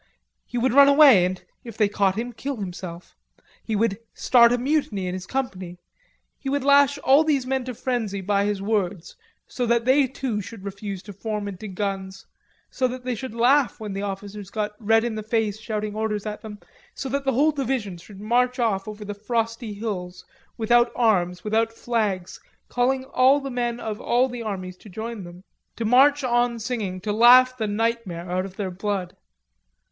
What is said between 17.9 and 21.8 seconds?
should march off over the frosty hills, without arms, without